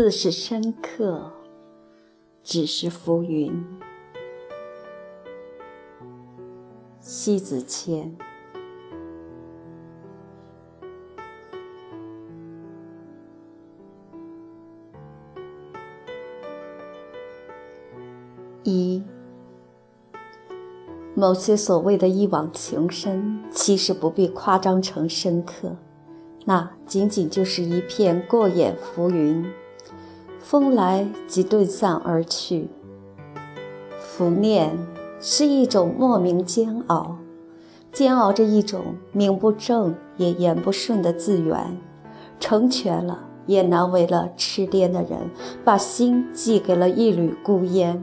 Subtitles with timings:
[0.00, 1.32] 似是深刻，
[2.44, 3.52] 只是浮云。
[7.00, 8.16] 西子谦。
[18.62, 19.02] 一，
[21.16, 25.76] 某些所谓的一往情深，其实不必夸张成深刻，
[26.44, 29.44] 那仅仅就是一片过眼浮云，
[30.40, 32.68] 风来即遁散而去。
[33.98, 34.76] 浮念
[35.20, 37.18] 是一种莫名煎熬，
[37.92, 41.76] 煎熬着一种名不正也言不顺的自圆，
[42.40, 45.30] 成全了也难为了痴癫的人，
[45.64, 48.02] 把心寄给了一缕孤烟。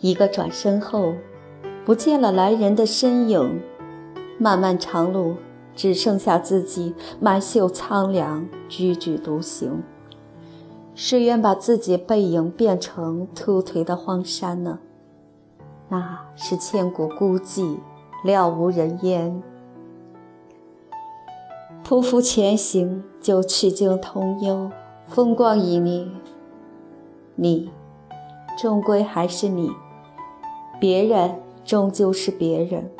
[0.00, 1.14] 一个转身后，
[1.84, 3.60] 不见了来人的身影，
[4.38, 5.34] 漫漫长路
[5.74, 9.82] 只剩下自己满袖苍凉，踽踽独行。
[11.00, 14.80] 谁愿把自己背影变成秃颓的荒山呢？
[15.88, 17.78] 那是千古孤寂，
[18.24, 19.40] 了无人烟。
[21.84, 24.72] 匍匐前行，就去经通幽，
[25.06, 26.08] 风光旖旎。
[27.36, 27.70] 你，
[28.60, 29.70] 终归还是你。
[30.80, 32.90] 别人终究是别人，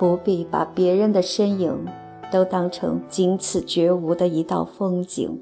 [0.00, 1.86] 不必把别人的身影
[2.32, 5.40] 都当成仅此绝无的一道风景。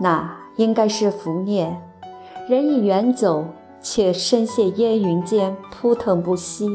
[0.00, 1.82] 那应该是浮念，
[2.48, 3.44] 人已远走，
[3.80, 6.68] 却深陷烟云间扑腾不息。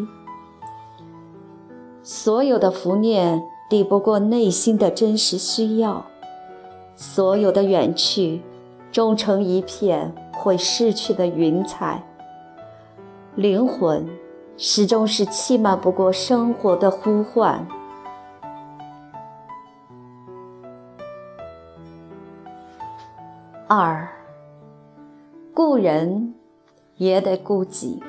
[2.02, 6.06] 所有的浮念抵不过内心的真实需要，
[6.96, 8.42] 所有的远去，
[8.92, 12.04] 终成一片会逝去的云彩。
[13.36, 14.06] 灵魂
[14.58, 17.66] 始终是气漫不过生活的呼唤。
[23.76, 24.08] 二，
[25.52, 26.36] 故人
[26.98, 28.04] 也得顾己。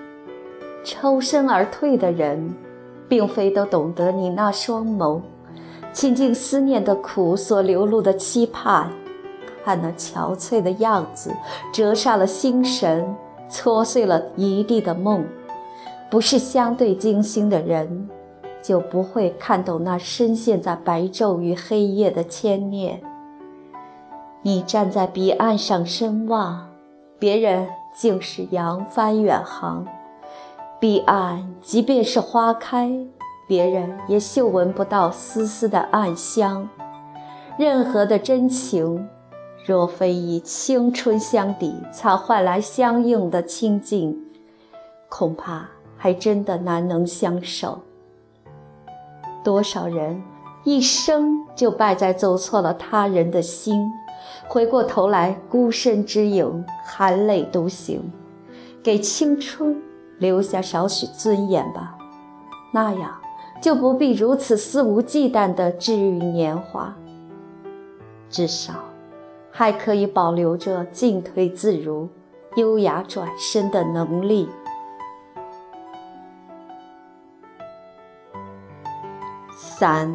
[0.85, 2.55] 抽身而退的人，
[3.09, 5.23] 并非都懂得你那双眸，
[5.91, 8.93] 倾尽思念的苦所流露的期盼。
[9.65, 11.33] 看那憔悴的样子，
[11.73, 13.17] 折煞了心神。
[13.49, 15.25] 搓碎了一地的梦，
[16.11, 18.11] 不是相对精心的人，
[18.61, 23.01] 就不会看懂那深陷在白昼与黑夜的牵念。
[24.47, 26.69] 你站在彼岸上深望，
[27.19, 27.67] 别人
[27.97, 29.87] 竟是扬帆远航。
[30.79, 32.93] 彼岸即便是花开，
[33.49, 36.69] 别人也嗅闻不到丝丝的暗香。
[37.57, 39.09] 任何的真情。
[39.65, 44.15] 若非以青春相抵，才换来相应的清静，
[45.09, 45.67] 恐怕
[45.97, 47.81] 还真的难能相守。
[49.43, 50.23] 多少人
[50.65, 53.91] 一生就败在走错了他人的心，
[54.49, 58.13] 回过头来孤身之影，含泪独行，
[58.83, 59.83] 给青春
[60.19, 61.97] 留下少许尊严吧，
[62.73, 63.21] 那样
[63.61, 66.95] 就不必如此肆无忌惮地治愈年华。
[68.29, 68.75] 至少。
[69.57, 72.09] 还可以保留着进退自如、
[72.57, 74.49] 优雅转身的能力。
[79.57, 80.13] 三，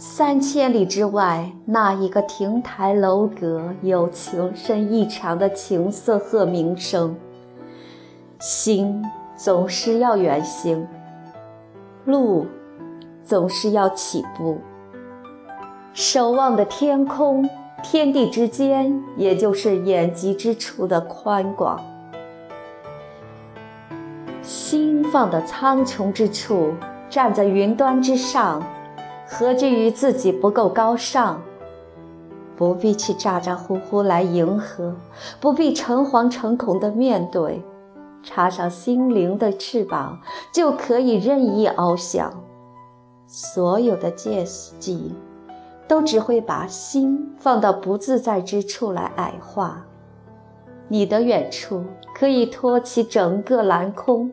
[0.00, 7.16] 三千里之外，那一个亭台楼阁有情深意长的情色和名声，
[8.38, 9.04] 心
[9.36, 10.86] 总是要远行，
[12.04, 12.46] 路
[13.24, 14.58] 总是要起步，
[15.92, 17.48] 守望的天空。
[17.80, 21.80] 天地之间，也就是眼及之处的宽广。
[24.42, 26.74] 心放的苍穹之处，
[27.08, 28.60] 站在云端之上，
[29.30, 31.42] 何惧于自己不够高尚？
[32.56, 34.96] 不必去咋咋呼呼来迎合，
[35.38, 37.62] 不必诚惶诚恐的面对，
[38.22, 40.18] 插上心灵的翅膀，
[40.52, 42.42] 就可以任意翱翔。
[43.26, 44.44] 所有的戒
[44.78, 45.14] 忌。
[45.88, 49.86] 都只会把心放到不自在之处来矮化。
[50.88, 51.82] 你的远处
[52.14, 54.30] 可以托起整个蓝空，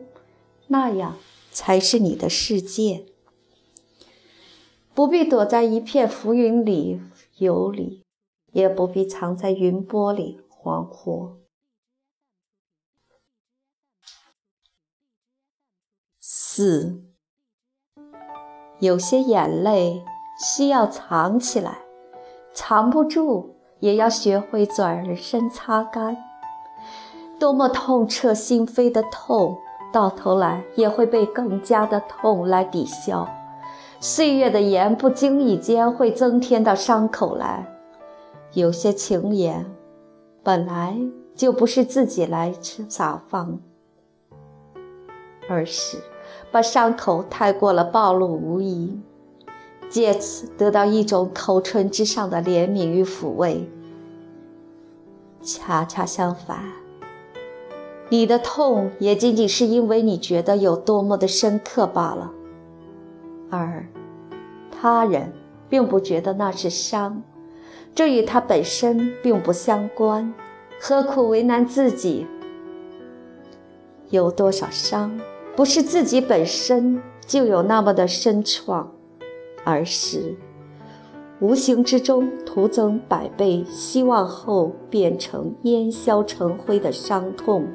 [0.66, 1.14] 那样
[1.50, 3.04] 才是你的世界。
[4.96, 7.02] 不必躲在一片浮云里
[7.36, 8.02] 游离，
[8.52, 11.36] 也不必藏在云波里惶惑。
[16.18, 17.04] 四，
[18.80, 20.02] 有些眼泪。
[20.38, 21.78] 需要藏起来，
[22.52, 26.14] 藏不住也要学会转身擦干。
[27.40, 29.56] 多么痛彻心扉的痛，
[29.90, 33.35] 到头来也会被更加的痛来抵消。
[34.08, 37.66] 岁月的盐不经意间会增添到伤口来，
[38.52, 39.66] 有些情言，
[40.44, 40.96] 本来
[41.34, 42.54] 就不是自己来
[42.88, 43.58] 撒放，
[45.48, 45.98] 而是
[46.52, 48.96] 把伤口太过了暴露无遗，
[49.88, 53.68] 借此得到一种口唇之上的怜悯与抚慰。
[55.42, 56.60] 恰恰相反，
[58.08, 62.30] 你的痛也仅仅是因为你觉得有多么的深刻罢了，
[63.50, 63.84] 而
[64.80, 65.32] 他人
[65.68, 67.22] 并不觉得那是伤。
[67.94, 70.34] 这与他本身并不相关，
[70.78, 72.26] 何苦为难自己？
[74.10, 75.18] 有多少伤，
[75.56, 78.92] 不是自己本身就有那么的深创，
[79.64, 80.36] 而是
[81.40, 87.66] 无形之中徒增百倍，希望后变成烟消成灰的伤痛。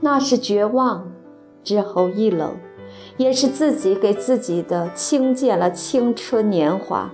[0.00, 1.12] 那是绝望
[1.62, 2.56] 之后一冷，
[3.16, 7.10] 也是自己给自己的轻贱了青春年华。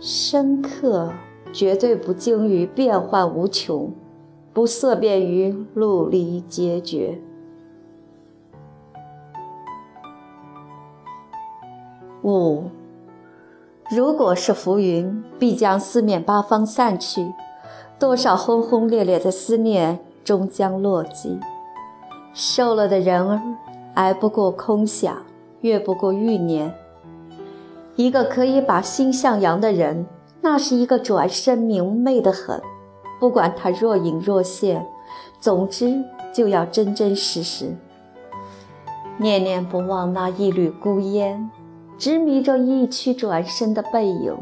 [0.00, 1.12] 深刻
[1.52, 3.92] 绝对不精于变幻无穷，
[4.52, 7.18] 不色变于陆离结绝。
[12.22, 12.64] 五，
[13.90, 17.32] 如果是浮云，必将四面八方散去，
[17.98, 21.40] 多少轰轰烈烈的思念终将落寂。
[22.32, 23.42] 瘦了的人儿，
[23.94, 25.22] 挨不过空想，
[25.60, 26.74] 越不过欲念。
[27.96, 30.06] 一个可以把心向阳的人，
[30.40, 32.60] 那是一个转身明媚的很。
[33.20, 34.86] 不管他若隐若现，
[35.38, 36.02] 总之
[36.32, 37.76] 就要真真实实。
[39.18, 41.50] 念念不忘那一缕孤烟，
[41.98, 44.34] 执迷着一曲转身的背影，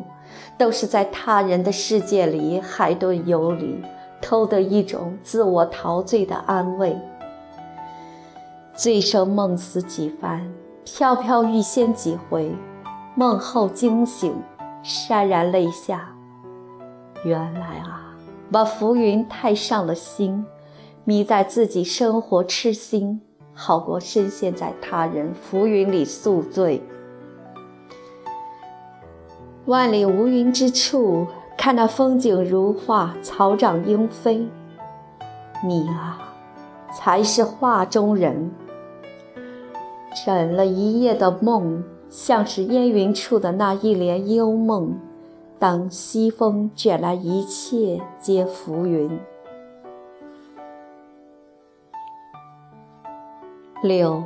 [0.57, 3.83] 都是在他人的世界里海顿游离，
[4.23, 6.97] 偷得一种自我陶醉的安慰。
[8.81, 10.51] 醉生梦死几番，
[10.87, 12.51] 飘飘欲仙几回。
[13.15, 14.35] 梦后惊醒，
[14.83, 16.09] 潸然泪下。
[17.23, 18.17] 原来啊，
[18.51, 20.47] 把浮云太上了心，
[21.05, 23.21] 迷在自己生活痴心，
[23.53, 26.83] 好过深陷在他人浮云里宿醉。
[29.67, 34.49] 万里无云之处，看那风景如画，草长莺飞。
[35.63, 36.19] 你啊，
[36.95, 38.51] 才是画中人。
[40.25, 41.83] 枕了一夜的梦。
[42.11, 44.99] 像是烟云处的那一帘幽梦，
[45.61, 49.17] 当西风卷来，一切皆浮云。
[53.85, 54.25] 六，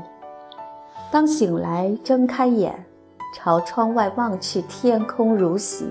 [1.12, 2.86] 当醒来，睁开眼，
[3.34, 5.86] 朝窗外望去，天空如洗，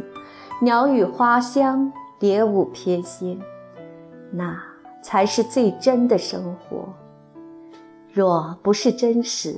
[0.59, 3.37] 鸟语花香，蝶舞翩跹，
[4.31, 4.59] 那
[5.03, 6.91] 才是最真的生活。
[8.11, 9.55] 若不是真实，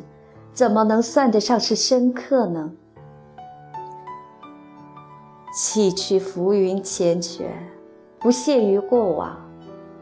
[0.55, 2.71] 怎么能算得上是深刻呢？
[5.53, 7.43] 弃去浮云缱绻，
[8.19, 9.37] 不屑于过往，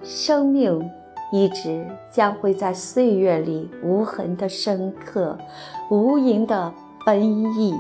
[0.04, 0.88] 生命
[1.32, 5.36] 一直将会在岁月里无痕的深刻，
[5.90, 6.72] 无垠的
[7.04, 7.24] 奔
[7.60, 7.74] 逸。